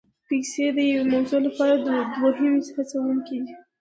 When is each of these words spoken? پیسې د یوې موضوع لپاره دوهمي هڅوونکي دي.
پیسې 0.29 0.65
د 0.75 0.77
یوې 0.93 1.05
موضوع 1.13 1.39
لپاره 1.47 1.73
دوهمي 2.17 2.49
هڅوونکي 2.75 3.37
دي. 3.45 3.51